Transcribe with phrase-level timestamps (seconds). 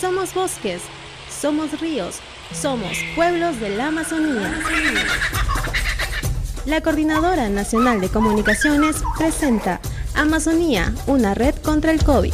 [0.00, 0.80] somos bosques,
[1.30, 2.16] somos ríos,
[2.54, 4.50] somos pueblos de la Amazonía.
[6.64, 9.80] La Coordinadora Nacional de Comunicaciones presenta
[10.14, 12.32] Amazonía, una red contra el COVID.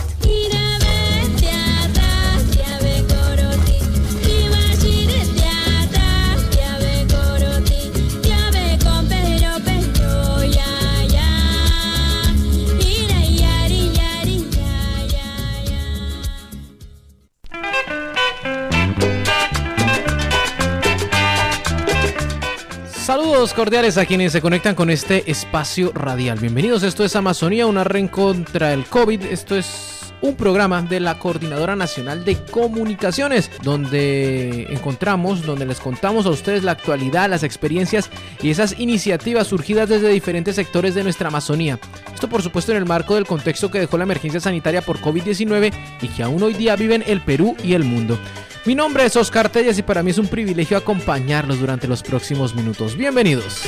[23.37, 26.39] Saludos cordiales a quienes se conectan con este espacio radial.
[26.39, 29.25] Bienvenidos, esto es Amazonía, una red contra el COVID.
[29.25, 36.27] Esto es un programa de la Coordinadora Nacional de Comunicaciones, donde encontramos, donde les contamos
[36.27, 38.11] a ustedes la actualidad, las experiencias
[38.43, 41.79] y esas iniciativas surgidas desde diferentes sectores de nuestra Amazonía.
[42.15, 45.73] Esto por supuesto en el marco del contexto que dejó la emergencia sanitaria por COVID-19
[46.01, 48.19] y que aún hoy día viven el Perú y el mundo.
[48.65, 52.55] Mi nombre es Oscar Tellas y para mí es un privilegio acompañarlos durante los próximos
[52.55, 52.97] minutos.
[52.97, 53.63] Bienvenidos.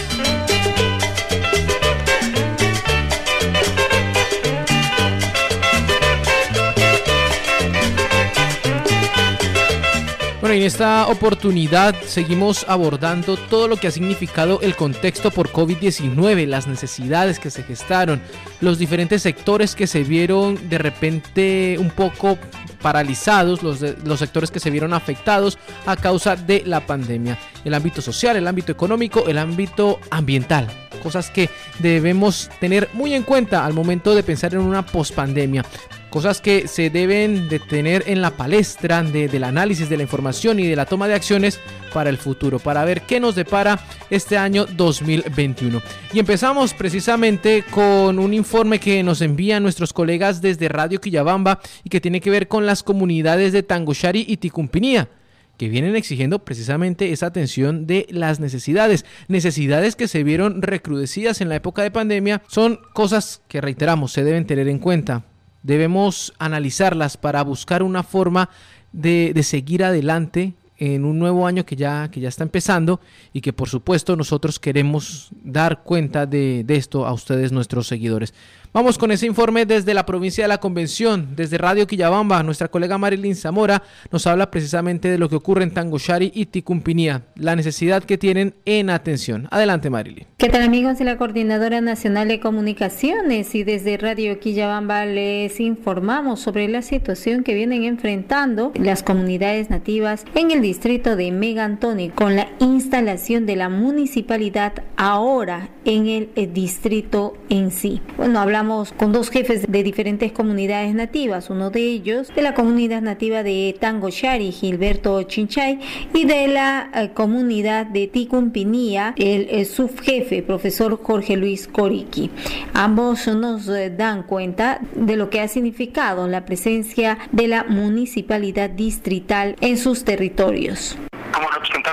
[10.48, 16.46] Bueno, en esta oportunidad seguimos abordando todo lo que ha significado el contexto por COVID-19,
[16.46, 18.22] las necesidades que se gestaron,
[18.62, 22.38] los diferentes sectores que se vieron de repente un poco
[22.80, 27.38] paralizados, los, los sectores que se vieron afectados a causa de la pandemia.
[27.62, 30.66] El ámbito social, el ámbito económico, el ámbito ambiental.
[31.02, 35.62] Cosas que debemos tener muy en cuenta al momento de pensar en una pospandemia
[36.10, 40.66] cosas que se deben de tener en la palestra del análisis de la información y
[40.66, 41.60] de la toma de acciones
[41.92, 43.78] para el futuro, para ver qué nos depara
[44.10, 45.80] este año 2021.
[46.12, 51.90] Y empezamos precisamente con un informe que nos envían nuestros colegas desde Radio Quillabamba y
[51.90, 55.08] que tiene que ver con las comunidades de Tangoshari y Ticumpinía
[55.56, 59.04] que vienen exigiendo precisamente esa atención de las necesidades.
[59.26, 64.22] Necesidades que se vieron recrudecidas en la época de pandemia son cosas que reiteramos se
[64.22, 65.24] deben tener en cuenta
[65.62, 68.50] debemos analizarlas para buscar una forma
[68.92, 73.00] de, de, seguir adelante en un nuevo año que ya, que ya está empezando
[73.32, 78.32] y que por supuesto nosotros queremos dar cuenta de, de esto a ustedes, nuestros seguidores.
[78.70, 82.42] Vamos con ese informe desde la provincia de la Convención, desde Radio Quillabamba.
[82.42, 87.22] Nuestra colega Marilyn Zamora nos habla precisamente de lo que ocurre en Tangoshari y Ticumpinia,
[87.34, 89.48] la necesidad que tienen en atención.
[89.50, 90.26] Adelante, Marilyn.
[90.36, 93.54] ¿Qué tal, amigos la Coordinadora Nacional de Comunicaciones?
[93.54, 100.26] Y desde Radio Quillabamba les informamos sobre la situación que vienen enfrentando las comunidades nativas
[100.34, 107.34] en el distrito de Megantoni con la instalación de la municipalidad ahora en el distrito
[107.48, 108.02] en sí.
[108.18, 108.57] Bueno, hablamos
[108.96, 113.76] con dos jefes de diferentes comunidades nativas, uno de ellos de la comunidad nativa de
[113.78, 115.78] Tango Shari, Gilberto Chinchay,
[116.12, 122.30] y de la eh, comunidad de Ticumpinía, el, el, subjefe, profesor Jorge Luis Coriqui.
[122.74, 128.70] Ambos nos eh, dan cuenta de lo que ha significado la presencia de la municipalidad
[128.70, 130.98] distrital en sus territorios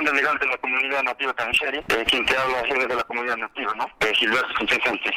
[0.06, 3.04] como representante legal de la comunidad nativa Tansheri, eh, quien te habla es de la
[3.04, 3.84] comunidad nativa, ¿no?
[4.00, 5.14] Eh, Gilberto Sánchez.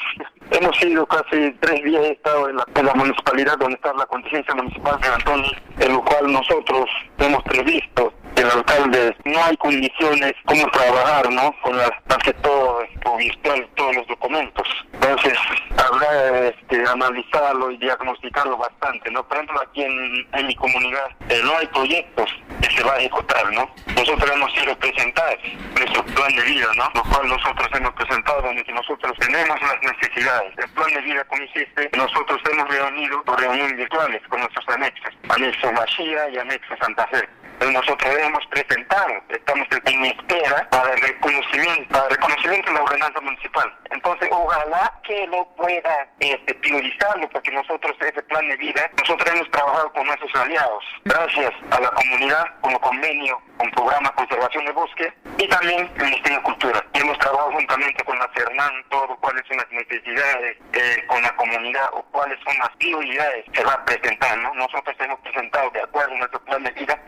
[0.51, 4.05] Hemos ido casi tres días, he estado en la, en la, municipalidad donde está la
[4.07, 6.89] contingencia municipal de Antonio, en lo cual nosotros
[7.19, 11.53] hemos previsto el alcalde no hay condiciones como trabajar, ¿no?
[11.61, 12.81] Con las, más que todo,
[13.17, 14.67] virtual, todos los documentos.
[14.93, 15.37] Entonces,
[15.77, 19.27] habrá este, analizarlo y diagnosticarlo bastante, ¿no?
[19.27, 22.29] Por ejemplo, aquí en, mi comunidad eh, no hay proyectos
[22.61, 23.69] que se va a ejecutar, ¿no?
[23.95, 25.37] Nosotros hemos ido a presentar
[25.77, 26.89] nuestro plan de vida, ¿no?
[26.95, 30.53] Lo cual nosotros hemos presentado donde nosotros tenemos las necesidades.
[30.57, 36.29] El plan de vida consiste, nosotros hemos reunido reuniones virtuales con nuestros anexos, anexo Machía
[36.29, 37.27] y anexo Santa Fe
[37.67, 43.21] nosotros hemos presentado, estamos en espera para el reconocimiento, para el reconocimiento de la ordenanza
[43.21, 43.73] municipal.
[43.91, 49.49] Entonces, ojalá que lo pueda este, priorizarlo, porque nosotros ese plan de vida, nosotros hemos
[49.51, 55.13] trabajado con nuestros aliados, gracias a la comunidad, como convenio, con programa Conservación de Bosque,
[55.37, 56.85] y también el Ministerio de Cultura.
[56.93, 61.35] Y hemos trabajado juntamente con la CERNAN, todo cuáles son las necesidades eh, con la
[61.35, 64.53] comunidad o cuáles son las prioridades que va a presentar, ¿no?
[64.55, 66.99] Nosotros hemos presentado, de acuerdo a nuestro plan de vida,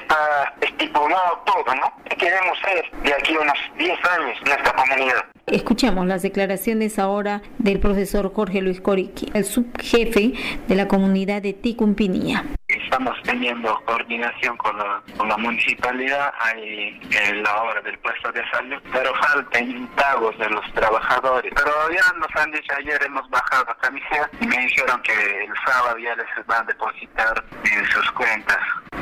[0.00, 1.92] está estipulado todo, ¿no?
[2.08, 5.24] ¿Qué queremos ser de aquí a unos 10 años en esta comunidad?
[5.46, 10.32] Escuchamos las declaraciones ahora del profesor Jorge Luis Coriqui, el subjefe
[10.68, 12.44] de la comunidad de Ticumpinía.
[12.68, 18.42] Estamos teniendo coordinación con la, con la municipalidad hay en la obra del puesto de
[18.50, 21.52] salud, pero faltan pagos de los trabajadores.
[21.54, 25.98] Pero ya nos han dicho, ayer hemos bajado camiseta y me dijeron que el sábado
[25.98, 28.58] ya les van a depositar en sus cuentas.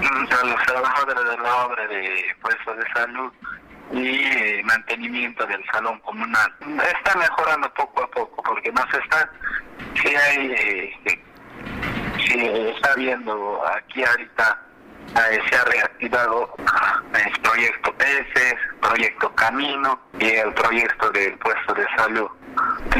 [0.06, 3.32] A los trabajadores de la obra de puestos de salud
[3.92, 6.54] y mantenimiento del salón comunal.
[6.60, 9.30] Está mejorando poco a poco porque se está,
[10.00, 11.20] si hay, eh,
[12.26, 14.67] si está viendo aquí ahorita eh,
[15.14, 16.54] se ha reactivado
[17.14, 22.28] el proyecto Peces, proyecto Camino y el proyecto del puesto de salud.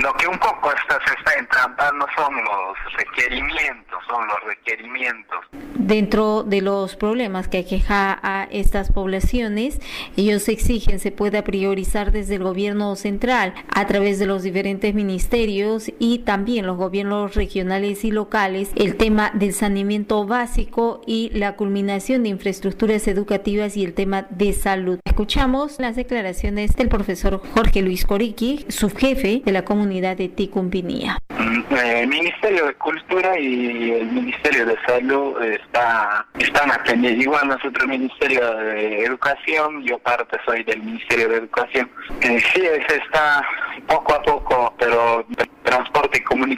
[0.03, 5.39] Lo que un poco está, se está entrampando son los requerimientos, son los requerimientos.
[5.75, 9.81] Dentro de los problemas que aqueja a estas poblaciones,
[10.17, 15.91] ellos exigen se pueda priorizar desde el gobierno central a través de los diferentes ministerios
[15.99, 21.98] y también los gobiernos regionales y locales el tema del saneamiento básico y la culminación
[21.99, 25.01] de infraestructuras educativas y el tema de salud.
[25.05, 31.19] Escuchamos las declaraciones del profesor Jorge Luis Coriqui, subjefe de la comunidad de Ticumpinía.
[31.31, 37.21] Mm, el Ministerio de Cultura y el Ministerio de Salud está, están atendiendo.
[37.21, 41.91] Igual nosotros, el Ministerio de Educación, yo parte soy del Ministerio de Educación.
[42.21, 43.45] Eh, sí, se está
[43.89, 45.27] poco a poco, pero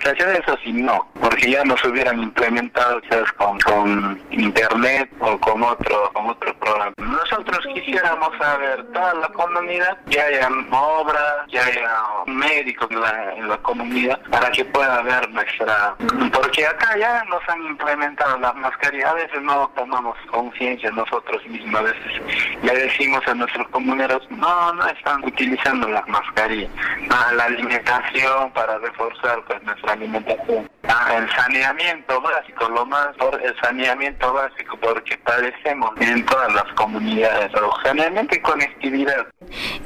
[0.01, 5.63] comunicación, eso sí no, porque ya nos hubieran implementado quizás con, con internet o con
[5.63, 6.93] otro, con otro programa.
[6.99, 11.91] Nosotros quisiéramos saber toda la comunidad, que haya obras, que haya
[12.27, 15.95] médicos en la, en la comunidad, para que pueda ver nuestra...
[16.33, 21.81] Porque acá ya nos han implementado las mascarillas, a veces no tomamos conciencia nosotros mismos,
[21.81, 22.23] a veces
[22.63, 26.71] le decimos a nuestros comuneros, no, no están utilizando las mascarillas,
[27.11, 30.71] ah, la alimentación para reforzar pues nuestra alimentación.
[30.85, 36.73] Ah, el saneamiento básico, lo más por el saneamiento básico, porque padecemos en todas las
[36.75, 39.27] comunidades, pero saneamiento y conectividad.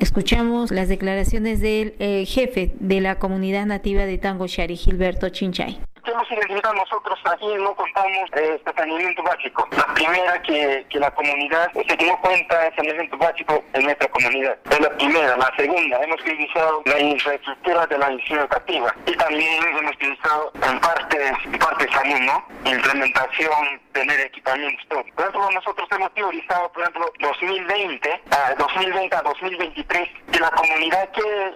[0.01, 5.79] Escuchamos las declaraciones del eh, jefe de la comunidad nativa de Tango Shari, Gilberto Chinchay
[6.11, 9.69] hemos identificado nosotros aquí no contamos eh, saneamiento básico.
[9.77, 14.59] La primera que, que la comunidad se dio cuenta de saneamiento básico en nuestra comunidad.
[14.71, 15.37] Es la primera.
[15.37, 20.81] La segunda, hemos utilizado la infraestructura de la institución educativa y también hemos utilizado en
[20.81, 22.45] parte, en parte salud, ¿no?
[22.65, 25.05] Implementación, tener equipamientos, todo.
[25.15, 31.11] Por ejemplo, nosotros hemos priorizado, por ejemplo, 2020 a 2020 a 2023 que la comunidad
[31.13, 31.55] que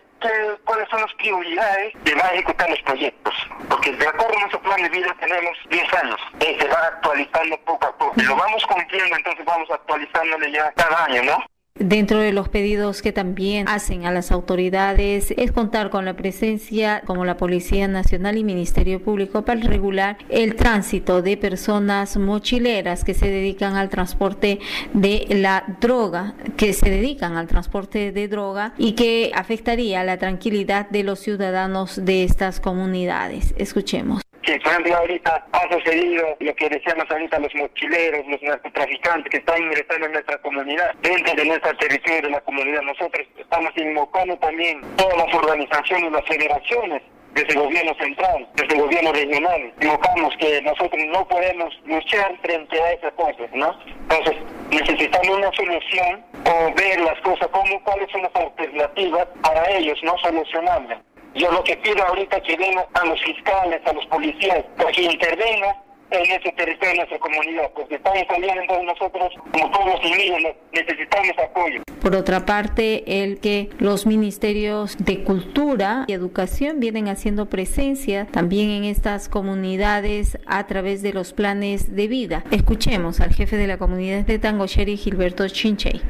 [0.65, 3.35] cuáles son las prioridades que va a ejecutar los proyectos.
[3.69, 7.57] Porque de acuerdo a nuestro plan de vida tenemos 10 años y se va actualizando
[7.65, 8.15] poco a poco.
[8.17, 11.45] Y lo vamos cumpliendo, entonces vamos actualizándole ya cada año, ¿no?
[11.79, 17.03] Dentro de los pedidos que también hacen a las autoridades es contar con la presencia
[17.07, 23.15] como la Policía Nacional y Ministerio Público para regular el tránsito de personas mochileras que
[23.15, 24.59] se dedican al transporte
[24.93, 30.91] de la droga, que se dedican al transporte de droga y que afectaría la tranquilidad
[30.91, 33.55] de los ciudadanos de estas comunidades.
[33.57, 39.37] Escuchemos que por ahorita ha sucedido lo que decíamos ahorita los mochileros, los narcotraficantes que
[39.37, 42.81] están ingresando en nuestra comunidad, dentro de nuestro territorio de la comunidad.
[42.81, 47.03] Nosotros estamos invocando también todas las organizaciones, las federaciones
[47.35, 49.73] desde el gobierno central, desde el gobierno regional.
[49.83, 53.79] Invocamos que nosotros no podemos luchar frente a esas cosas, ¿no?
[53.87, 54.37] Entonces,
[54.71, 60.17] necesitamos una solución o ver las cosas como cuáles son las alternativas para ellos, no
[60.19, 61.01] solucionarlas.
[61.39, 65.03] Yo lo que pido ahorita que vengan a los fiscales, a los policías, para que
[65.03, 65.77] intervengan
[66.11, 71.33] en ese territorio de nuestra comunidad, porque estamos también entonces nosotros, como pueblos indígenas, necesitamos
[71.39, 71.83] apoyo.
[72.01, 78.71] Por otra parte, el que los ministerios de cultura y educación vienen haciendo presencia también
[78.71, 82.43] en estas comunidades a través de los planes de vida.
[82.51, 86.03] Escuchemos al jefe de la comunidad de Tangocheri, Gilberto Chinchey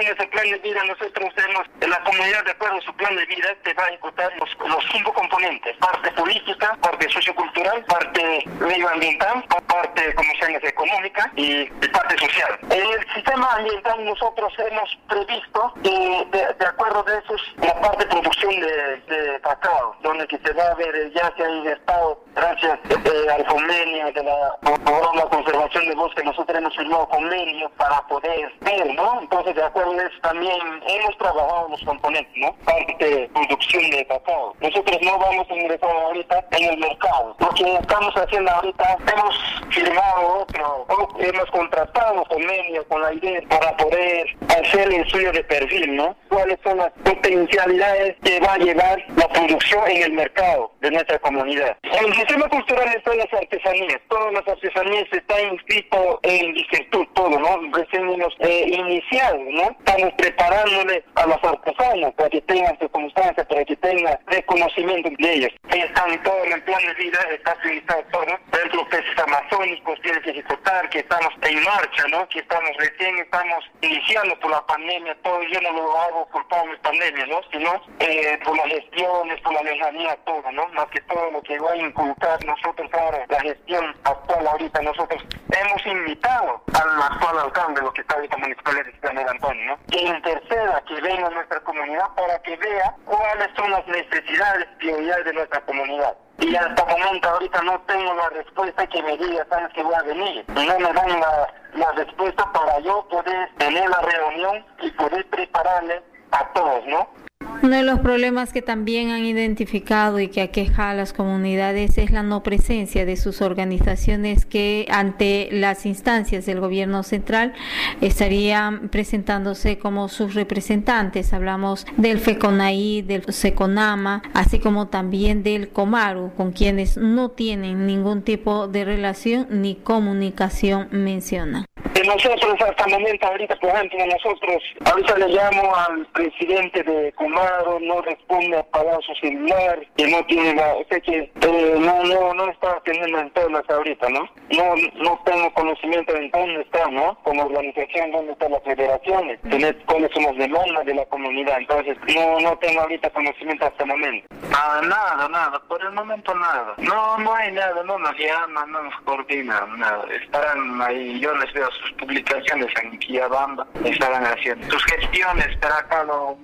[0.00, 3.14] en ese plan de vida nosotros tenemos, en la comunidad de acuerdo a su plan
[3.16, 8.44] de vida te va a encontrar los, los cinco componentes, parte política, parte sociocultural, parte
[8.60, 12.58] medioambiental, parte como económica y, parte social.
[12.62, 18.10] En el sistema ambiental nosotros hemos previsto y de, acuerdo de eso la parte de
[18.10, 22.78] producción de, de cacao, donde que se va a ver ya se ha insertado gracias
[22.88, 28.52] eh, al convenio de la programa conservación de bosque, nosotros hemos firmado convenio para poder
[28.60, 29.20] ver, ¿no?
[29.20, 29.81] Entonces de acuerdo
[30.22, 32.54] también hemos trabajado los componentes, ¿no?
[32.64, 34.54] Parte de producción de cacao.
[34.60, 37.36] Nosotros no vamos a ingresar ahorita en el mercado.
[37.38, 43.76] Lo que estamos haciendo ahorita, hemos firmado otro, hemos contratado convenio con la idea para
[43.76, 46.16] poder hacer el estudio de perfil, ¿no?
[46.28, 51.18] ¿Cuáles son las potencialidades que va a llevar la producción en el mercado de nuestra
[51.18, 51.76] comunidad?
[51.82, 54.00] En el sistema cultural están las artesanías.
[54.08, 57.60] Todas las artesanías están inscritas en Disertur, todo, ¿no?
[57.72, 58.08] Recién
[58.40, 59.71] eh, iniciado, ¿no?
[59.78, 65.50] Estamos preparándole a los artesanos para que tengan circunstancias, para que tengan reconocimiento de ellos.
[65.70, 68.26] Están todo en el plan de vida, está utilizado todo.
[68.26, 72.28] Dentro de los peces amazónicos tiene que ejecutar, que estamos en marcha, ¿no?
[72.28, 76.64] Que estamos recién, estamos iniciando por la pandemia, todo yo no lo hago por toda
[76.66, 77.40] la pandemia, ¿no?
[77.50, 80.68] Sino eh, por las gestiones, por la lejanía, todo, ¿no?
[80.68, 85.24] Más que todo lo que va a inculcar nosotros ahora, la gestión actual ahorita, nosotros
[85.50, 91.00] hemos invitado al actual alcalde, lo que está ahorita municipal de Antonio, Que interceda, que
[91.00, 96.16] venga a nuestra comunidad para que vea cuáles son las necesidades prioridades de nuestra comunidad.
[96.38, 99.94] Y hasta el momento ahorita no tengo la respuesta que me diga, sabes que voy
[99.94, 100.44] a venir.
[100.48, 106.02] No me dan la, la respuesta para yo poder tener la reunión y poder prepararle
[106.32, 107.21] a todos, ¿no?
[107.62, 112.10] Uno de los problemas que también han identificado y que aqueja a las comunidades es
[112.10, 117.52] la no presencia de sus organizaciones que ante las instancias del gobierno central
[118.00, 121.32] estarían presentándose como sus representantes.
[121.32, 128.22] Hablamos del FECONAI, del SECONAMA, así como también del COMARU, con quienes no tienen ningún
[128.22, 131.64] tipo de relación ni comunicación menciona.
[132.04, 137.78] Nosotros hasta el momento, ahorita por ejemplo, nosotros, ahorita le llamo al presidente de Comaro,
[137.80, 142.02] no responde a pagar su celular, que no tiene la, o sea que eh, no,
[142.04, 144.28] no, no está teniendo en todas ahorita, ¿no?
[144.50, 147.16] No, no tengo conocimiento de dónde está, ¿no?
[147.22, 151.96] Como organización, dónde están las federaciones, tener cuáles son las demandas de la comunidad, entonces
[152.14, 154.26] no, no tengo ahorita conocimiento hasta el momento.
[154.52, 156.74] Ah, nada, nada, por el momento nada.
[156.78, 160.04] No, no hay nada, no nos llaman, no nos coordinan, nada.
[160.22, 166.04] Estarán ahí, yo les veo sus publicaciones en Quillabamba estarán haciendo sus gestiones, pero acá
[166.04, 166.36] no,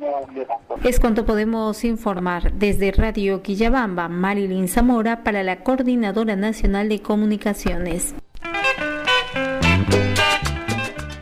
[0.84, 8.14] Es cuanto podemos informar desde Radio Quillabamba, Marilyn Zamora para la Coordinadora Nacional de Comunicaciones.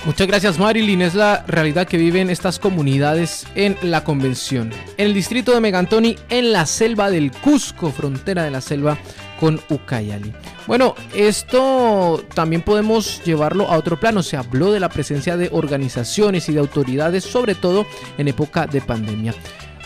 [0.06, 4.71] Muchas gracias Marilyn, es la realidad que viven estas comunidades en la convención.
[4.99, 8.99] En el distrito de Megantoni, en la selva del Cusco, frontera de la selva
[9.38, 10.33] con Ucayali.
[10.66, 14.23] Bueno, esto también podemos llevarlo a otro plano.
[14.23, 17.87] Se habló de la presencia de organizaciones y de autoridades, sobre todo
[18.19, 19.35] en época de pandemia.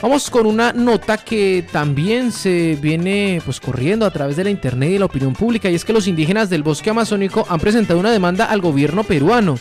[0.03, 4.93] Vamos con una nota que también se viene pues corriendo a través de la internet
[4.93, 8.11] y la opinión pública y es que los indígenas del bosque amazónico han presentado una
[8.11, 9.59] demanda al gobierno peruano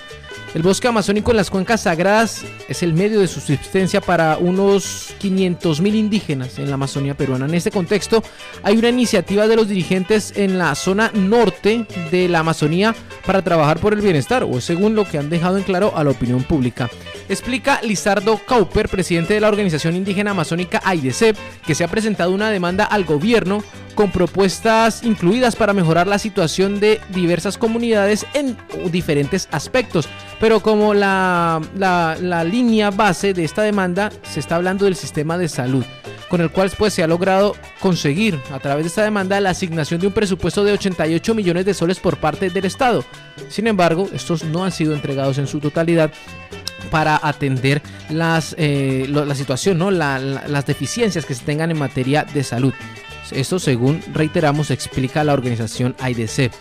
[0.56, 5.96] el bosque amazónico en las cuencas sagradas es el medio de subsistencia para unos 500.000
[5.96, 7.46] indígenas en la Amazonía peruana.
[7.46, 8.24] En este contexto,
[8.64, 13.80] hay una iniciativa de los dirigentes en la zona norte de la Amazonía para trabajar
[13.80, 16.90] por el bienestar, o según lo que han dejado en claro a la opinión pública.
[17.30, 22.50] Explica Lizardo Cauper, presidente de la organización indígena amazónica AIDESEP, que se ha presentado una
[22.50, 28.58] demanda al gobierno con propuestas incluidas para mejorar la situación de diversas comunidades en
[28.92, 30.10] diferentes aspectos.
[30.40, 35.50] Pero como la, la, línea base de esta demanda se está hablando del sistema de
[35.50, 35.86] salud
[36.30, 40.00] con el cual pues, se ha logrado conseguir a través de esta demanda la asignación
[40.00, 43.04] de un presupuesto de 88 millones de soles por parte del Estado.
[43.50, 46.12] Sin embargo, estos no han sido entregados en su totalidad
[46.90, 49.92] para atender las, eh, la situación, ¿no?
[49.92, 52.74] las deficiencias que se tengan en materia de salud.
[53.32, 56.52] Esto según reiteramos explica la organización IDC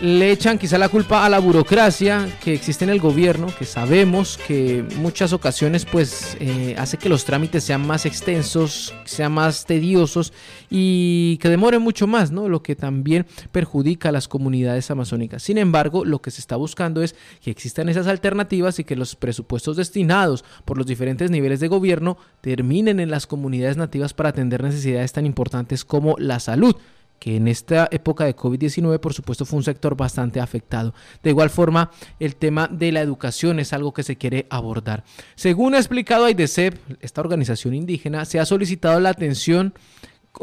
[0.00, 4.38] le echan quizá la culpa a la burocracia que existe en el gobierno, que sabemos
[4.38, 10.32] que muchas ocasiones pues eh, hace que los trámites sean más extensos, sean más tediosos
[10.70, 12.48] y que demoren mucho más, ¿no?
[12.48, 15.42] Lo que también perjudica a las comunidades amazónicas.
[15.42, 19.16] Sin embargo, lo que se está buscando es que existan esas alternativas y que los
[19.16, 24.62] presupuestos destinados por los diferentes niveles de gobierno terminen en las comunidades nativas para atender
[24.62, 26.76] necesidades tan importantes como la salud
[27.18, 30.94] que en esta época de COVID-19 por supuesto fue un sector bastante afectado.
[31.22, 35.04] De igual forma, el tema de la educación es algo que se quiere abordar.
[35.34, 39.74] Según ha explicado AIDESEP, esta organización indígena, se ha solicitado la atención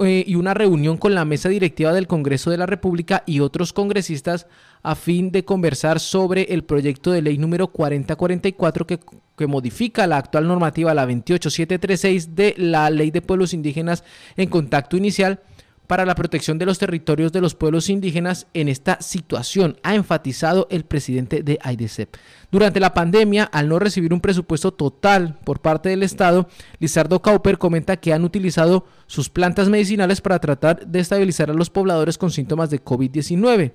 [0.04, 3.72] eh, y una reunión con la mesa directiva del Congreso de la República y otros
[3.72, 4.48] congresistas
[4.84, 9.00] a fin de conversar sobre el proyecto de ley número 4044 que,
[9.38, 14.04] que modifica la actual normativa, la 28736 de la Ley de Pueblos Indígenas
[14.36, 15.40] en contacto inicial
[15.88, 20.68] para la protección de los territorios de los pueblos indígenas en esta situación, ha enfatizado
[20.70, 22.16] el presidente de AIDESEP.
[22.52, 26.48] Durante la pandemia, al no recibir un presupuesto total por parte del Estado,
[26.80, 31.70] Lizardo Cauper comenta que han utilizado sus plantas medicinales para tratar de estabilizar a los
[31.70, 33.74] pobladores con síntomas de COVID-19.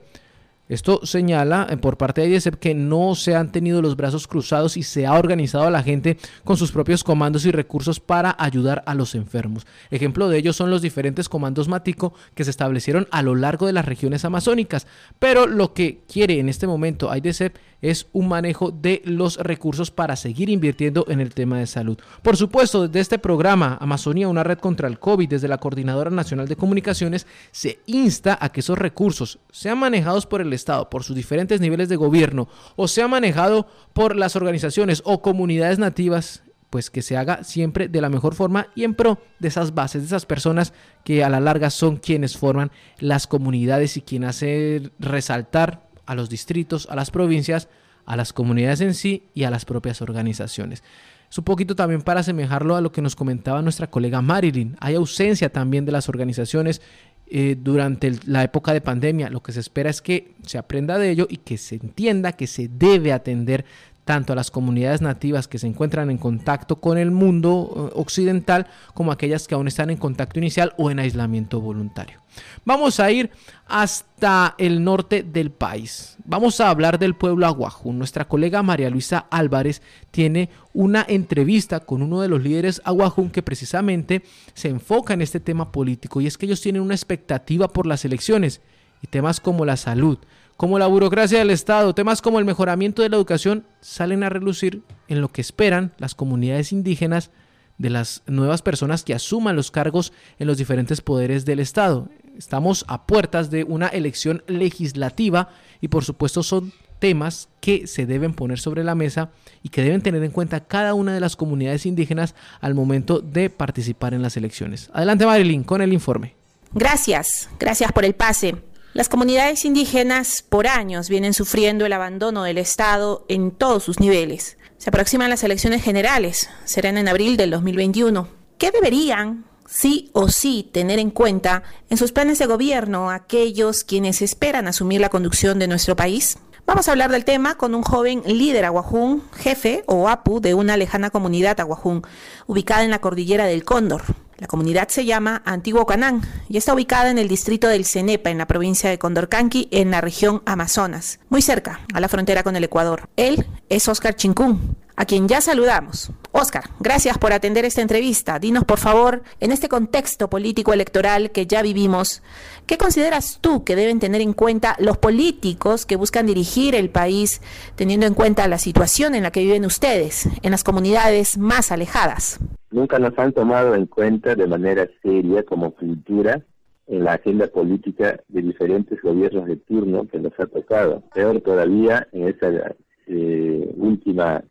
[0.70, 4.76] Esto señala eh, por parte de IESEP que no se han tenido los brazos cruzados
[4.76, 8.84] y se ha organizado a la gente con sus propios comandos y recursos para ayudar
[8.86, 9.66] a los enfermos.
[9.90, 13.72] Ejemplo de ello son los diferentes comandos Matico que se establecieron a lo largo de
[13.72, 14.86] las regiones amazónicas.
[15.18, 20.16] Pero lo que quiere en este momento IDESEP es un manejo de los recursos para
[20.16, 21.98] seguir invirtiendo en el tema de salud.
[22.22, 26.48] Por supuesto, desde este programa Amazonía, una red contra el COVID, desde la Coordinadora Nacional
[26.48, 31.16] de Comunicaciones, se insta a que esos recursos sean manejados por el Estado, por sus
[31.16, 37.02] diferentes niveles de gobierno, o sean manejados por las organizaciones o comunidades nativas pues que
[37.02, 40.24] se haga siempre de la mejor forma y en pro de esas bases, de esas
[40.24, 40.72] personas
[41.04, 42.70] que a la larga son quienes forman
[43.00, 47.68] las comunidades y quien hace resaltar a los distritos, a las provincias,
[48.04, 50.82] a las comunidades en sí y a las propias organizaciones.
[51.30, 54.76] Es un poquito también para asemejarlo a lo que nos comentaba nuestra colega Marilyn.
[54.80, 56.82] Hay ausencia también de las organizaciones
[57.28, 59.30] eh, durante la época de pandemia.
[59.30, 62.48] Lo que se espera es que se aprenda de ello y que se entienda que
[62.48, 63.64] se debe atender
[64.04, 68.66] tanto a las comunidades nativas que se encuentran en contacto con el mundo eh, occidental
[68.94, 72.20] como aquellas que aún están en contacto inicial o en aislamiento voluntario.
[72.64, 73.30] Vamos a ir
[73.66, 76.16] hasta el norte del país.
[76.24, 77.98] Vamos a hablar del pueblo aguajún.
[77.98, 83.42] Nuestra colega María Luisa Álvarez tiene una entrevista con uno de los líderes aguajún que
[83.42, 84.22] precisamente
[84.54, 88.04] se enfoca en este tema político y es que ellos tienen una expectativa por las
[88.04, 88.60] elecciones
[89.02, 90.18] y temas como la salud,
[90.60, 94.82] como la burocracia del Estado, temas como el mejoramiento de la educación salen a relucir
[95.08, 97.30] en lo que esperan las comunidades indígenas
[97.78, 102.10] de las nuevas personas que asuman los cargos en los diferentes poderes del Estado.
[102.36, 105.48] Estamos a puertas de una elección legislativa
[105.80, 109.30] y por supuesto son temas que se deben poner sobre la mesa
[109.62, 113.48] y que deben tener en cuenta cada una de las comunidades indígenas al momento de
[113.48, 114.90] participar en las elecciones.
[114.92, 116.34] Adelante Marilyn con el informe.
[116.74, 118.69] Gracias, gracias por el pase.
[118.92, 124.58] Las comunidades indígenas por años vienen sufriendo el abandono del Estado en todos sus niveles.
[124.78, 128.26] Se aproximan las elecciones generales, serán en abril del 2021.
[128.58, 134.22] ¿Qué deberían, sí o sí, tener en cuenta en sus planes de gobierno aquellos quienes
[134.22, 136.38] esperan asumir la conducción de nuestro país?
[136.66, 140.76] Vamos a hablar del tema con un joven líder aguajún, jefe o apu de una
[140.76, 142.02] lejana comunidad aguajún,
[142.48, 144.02] ubicada en la cordillera del Cóndor.
[144.40, 148.38] La comunidad se llama Antiguo Canán y está ubicada en el distrito del Cenepa, en
[148.38, 152.64] la provincia de Condorcanqui, en la región Amazonas, muy cerca a la frontera con el
[152.64, 153.10] Ecuador.
[153.16, 156.12] Él es Oscar Chincún, a quien ya saludamos.
[156.30, 158.38] Oscar, gracias por atender esta entrevista.
[158.38, 162.22] Dinos, por favor, en este contexto político electoral que ya vivimos,
[162.66, 167.40] ¿qué consideras tú que deben tener en cuenta los políticos que buscan dirigir el país,
[167.76, 172.38] teniendo en cuenta la situación en la que viven ustedes, en las comunidades más alejadas?
[172.70, 176.40] nunca nos han tomado en cuenta de manera seria como cultura
[176.86, 181.02] en la agenda política de diferentes gobiernos de turno que nos ha tocado.
[181.14, 182.74] Peor todavía en esa
[183.06, 184.44] eh, última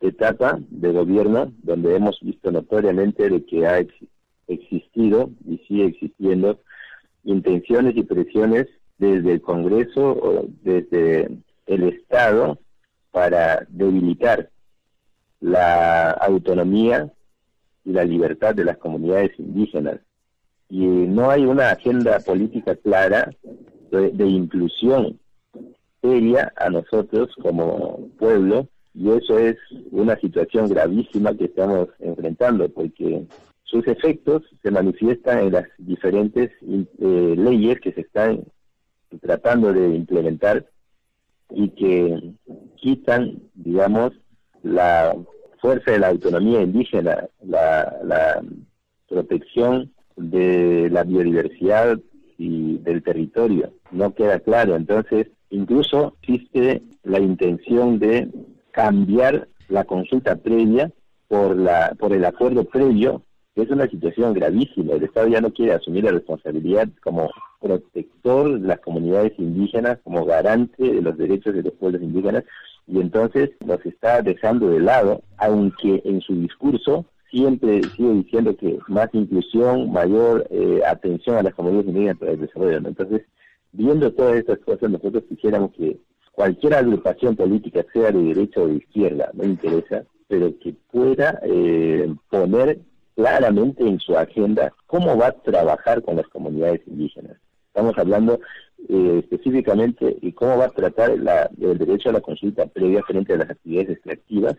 [0.00, 3.84] etapa de gobierno, donde hemos visto notoriamente de que ha
[4.48, 6.60] existido y sigue existiendo
[7.24, 8.66] intenciones y presiones
[8.98, 11.30] desde el Congreso o desde
[11.66, 12.58] el Estado
[13.10, 14.50] para debilitar
[15.40, 17.10] la autonomía
[17.84, 20.00] y la libertad de las comunidades indígenas.
[20.68, 23.30] Y no hay una agenda política clara
[23.90, 25.18] de, inclusión
[26.00, 29.56] seria a nosotros como pueblo y eso es
[29.90, 33.24] una situación gravísima que estamos enfrentando porque
[33.64, 38.44] sus efectos se manifiestan en las diferentes eh, leyes que se están
[39.20, 40.66] tratando de implementar
[41.50, 42.32] y que
[42.76, 44.12] quitan, digamos,
[44.62, 45.16] la
[45.60, 48.42] fuerza de la autonomía indígena, la,
[49.08, 51.98] protección de la biodiversidad
[52.38, 53.72] y del territorio.
[53.90, 54.76] No queda claro.
[54.76, 58.28] Entonces, incluso existe la intención de
[58.70, 60.90] cambiar la consulta previa
[61.28, 63.22] por, la, por el acuerdo previo,
[63.54, 64.94] es una situación gravísima.
[64.94, 67.30] El Estado ya no quiere asumir la responsabilidad como
[67.60, 72.44] protector de las comunidades indígenas, como garante de los derechos de los pueblos indígenas,
[72.86, 78.78] y entonces nos está dejando de lado, aunque en su discurso siempre sigue diciendo que
[78.88, 82.78] más inclusión, mayor eh, atención a las comunidades indígenas para el desarrollo.
[82.78, 83.22] Entonces,
[83.72, 85.98] viendo todas estas cosas, nosotros quisiéramos que
[86.32, 92.12] cualquier agrupación política, sea de derecha o de izquierda, no interesa, pero que pueda eh,
[92.30, 92.80] poner
[93.14, 97.36] claramente en su agenda cómo va a trabajar con las comunidades indígenas.
[97.66, 98.40] Estamos hablando
[98.88, 103.34] eh, específicamente y cómo va a tratar la, el derecho a la consulta previa frente
[103.34, 104.56] a las actividades extractivas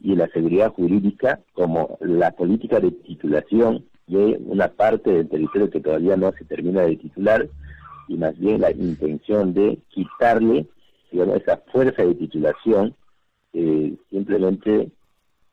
[0.00, 5.80] y la seguridad jurídica como la política de titulación y una parte del territorio que
[5.80, 7.48] todavía no se termina de titular
[8.08, 10.66] y más bien la intención de quitarle
[11.12, 12.94] digamos, esa fuerza de titulación
[13.52, 14.90] eh, simplemente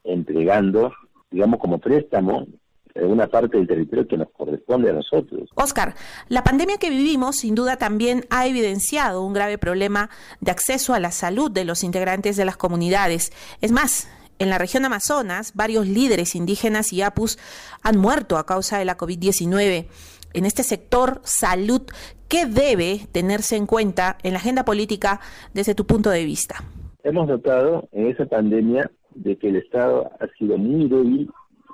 [0.03, 0.91] entregando
[1.29, 2.47] digamos como préstamo
[2.95, 5.49] una parte del territorio que nos corresponde a nosotros.
[5.55, 5.95] Oscar,
[6.27, 10.09] la pandemia que vivimos sin duda también ha evidenciado un grave problema
[10.41, 13.31] de acceso a la salud de los integrantes de las comunidades.
[13.61, 17.37] Es más, en la región Amazonas, varios líderes indígenas y apus
[17.83, 19.87] han muerto a causa de la COVID-19.
[20.33, 21.81] En este sector salud,
[22.27, 25.19] ¿qué debe tenerse en cuenta en la agenda política
[25.53, 26.55] desde tu punto de vista?
[27.03, 31.31] Hemos notado en esa pandemia de que el Estado ha sido muy débil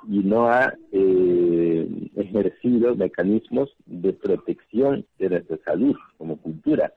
[0.08, 6.92] y no ha eh, ejercido mecanismos de protección de nuestra salud como cultura.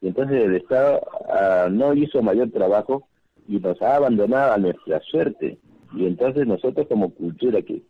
[0.00, 1.00] Y entonces el Estado
[1.30, 3.06] ah, no hizo mayor trabajo
[3.48, 5.58] y nos ha abandonado a nuestra suerte.
[5.94, 7.82] Y entonces nosotros como cultura que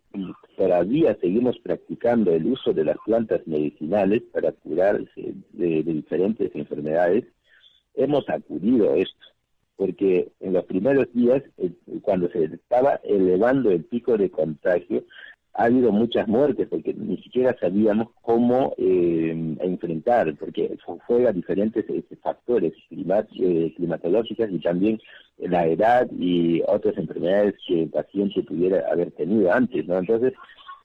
[0.57, 7.25] todavía seguimos practicando el uso de las plantas medicinales para curarse de diferentes enfermedades,
[7.95, 9.25] hemos acudido a esto.
[9.75, 15.03] Porque en los primeros días, eh, cuando se estaba elevando el pico de contagio,
[15.55, 21.85] ha habido muchas muertes porque ni siquiera sabíamos cómo eh, enfrentar, porque fue a diferentes
[21.89, 24.99] este, factores eh, climatológicos y también
[25.37, 29.97] la edad y otras enfermedades que el paciente pudiera haber tenido antes, ¿no?
[29.97, 30.33] Entonces,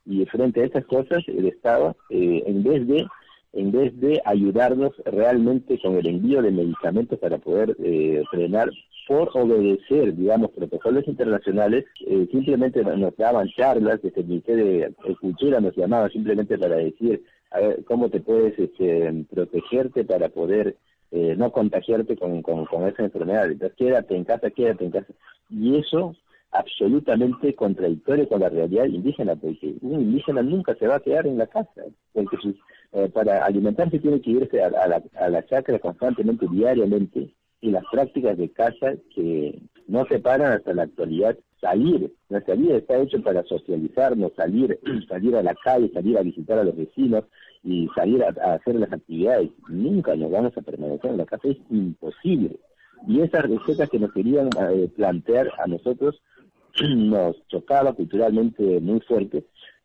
[0.05, 3.07] y frente a estas cosas, el Estado, en vez de
[3.53, 8.71] en vez de ayudarnos realmente con el envío de medicamentos para poder eh, frenar
[9.09, 15.61] por obedecer, digamos, protocolos internacionales, eh, simplemente nos daban charlas, desde el Ministerio de Cultura
[15.61, 20.77] nos llamaba simplemente para decir a ver, cómo te puedes este, protegerte para poder
[21.11, 23.49] eh, no contagiarte con, con, con esa enfermedad.
[23.79, 25.13] Quédate en casa, quédate en casa.
[25.49, 26.15] Y eso
[26.51, 31.39] absolutamente contradictorio con la realidad indígena, porque un indígena nunca se va a quedar en
[31.39, 32.37] la casa, porque
[32.93, 37.85] eh, para alimentarse tiene que irse a, la, a la chacra constantemente, diariamente, y las
[37.91, 42.13] prácticas de casa que no se paran hasta la actualidad salir.
[42.29, 46.65] Nuestra vida está hecha para socializarnos, salir, salir a la calle, salir a visitar a
[46.65, 47.25] los vecinos
[47.65, 49.51] y salir a, hacer las actividades.
[49.69, 52.59] Nunca nos vamos a permanecer en la casa, es imposible.
[53.07, 56.21] Y esas recetas que nos querían eh, plantear a nosotros
[56.81, 59.45] nos chocaba culturalmente muy fuerte,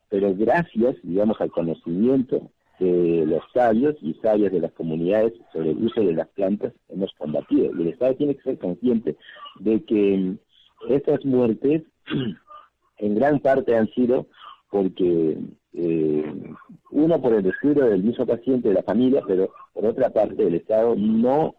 [0.10, 2.52] pero gracias, digamos, al conocimiento
[2.84, 7.12] de los sabios y sabias de las comunidades sobre el uso de las plantas hemos
[7.18, 7.72] combatido.
[7.78, 9.16] Y el Estado tiene que ser consciente
[9.60, 10.36] de que
[10.90, 11.84] estas muertes
[12.98, 14.28] en gran parte han sido
[14.70, 15.38] porque
[15.74, 16.34] eh,
[16.92, 20.56] uno por el descuido del mismo paciente de la familia, pero por otra parte el
[20.56, 21.56] Estado no,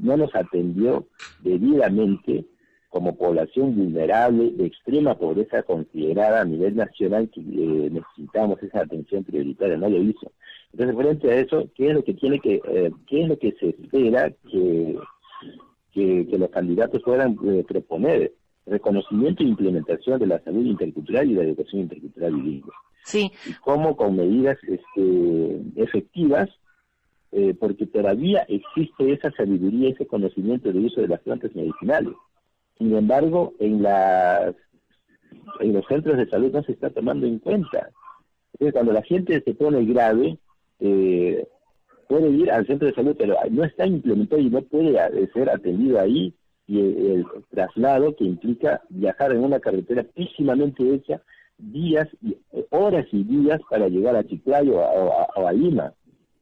[0.00, 1.06] no nos atendió
[1.42, 2.46] debidamente
[2.90, 9.22] como población vulnerable de extrema pobreza considerada a nivel nacional que eh, necesitamos esa atención
[9.22, 10.32] prioritaria, no lo hizo.
[10.72, 13.52] Entonces, frente a eso, ¿qué es lo que tiene que, eh, qué es lo que
[13.60, 14.98] se espera que,
[15.92, 18.32] que, los candidatos puedan eh, proponer?
[18.66, 22.72] Reconocimiento e implementación de la salud intercultural y la educación intercultural bilingüe.
[23.04, 23.30] Sí.
[23.46, 26.50] Y cómo con medidas este, efectivas
[27.60, 32.12] porque todavía existe esa sabiduría, ese conocimiento de uso de las plantas medicinales.
[32.80, 34.56] Sin embargo, en, las,
[35.60, 37.90] en los centros de salud no se está tomando en cuenta.
[38.54, 40.38] Entonces, cuando la gente se pone grave,
[40.78, 41.46] eh,
[42.08, 46.00] puede ir al centro de salud, pero no está implementado y no puede ser atendido
[46.00, 46.34] ahí
[46.66, 51.20] y el, traslado que implica viajar en una carretera pésimamente hecha
[51.58, 52.34] días, y,
[52.70, 55.92] horas y días para llegar a Chiclayo o a, Lima.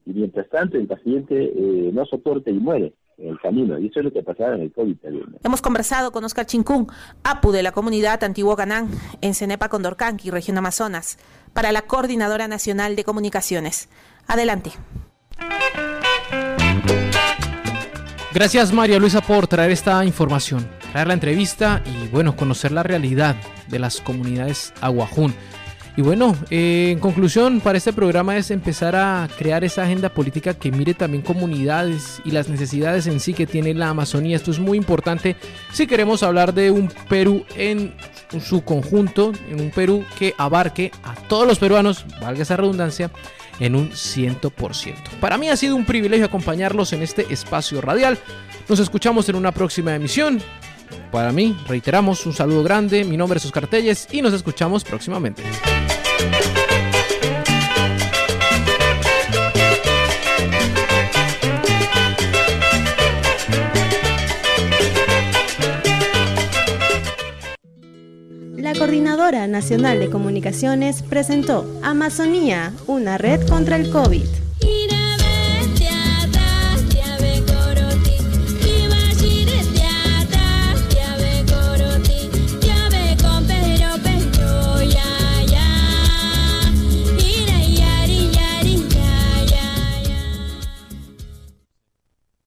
[0.07, 3.79] Y mientras tanto el paciente eh, no soporta y muere en el camino.
[3.79, 5.27] Y eso es lo que pasaba en el COVID también.
[5.43, 6.87] Hemos conversado con Oscar Chincún,
[7.23, 8.89] APU de la comunidad Antiguo Canán,
[9.21, 11.19] en Cenepa, Condorcanqui, región Amazonas,
[11.53, 13.89] para la Coordinadora Nacional de Comunicaciones.
[14.27, 14.71] Adelante.
[18.35, 23.37] Gracias María Luisa por traer esta información, traer la entrevista y bueno, conocer la realidad
[23.69, 25.35] de las comunidades aguajún.
[25.99, 30.55] Y bueno, eh, en conclusión, para este programa es empezar a crear esa agenda política
[30.55, 34.37] que mire también comunidades y las necesidades en sí que tiene la Amazonía.
[34.37, 35.35] Esto es muy importante
[35.73, 37.97] si queremos hablar de un Perú en
[38.41, 43.11] su conjunto, en un Perú que abarque a todos los peruanos, valga esa redundancia,
[43.59, 44.95] en un 100%.
[45.21, 48.21] Para mí ha sido un privilegio acompañarlos en este espacio radial.
[48.69, 50.41] Nos escuchamos en una próxima emisión.
[51.11, 55.43] Para mí, reiteramos un saludo grande, mi nombre es Oscar Telles y nos escuchamos próximamente.
[69.29, 74.48] Coordinadora Nacional de Comunicaciones presentó Amazonía, una red contra el COVID.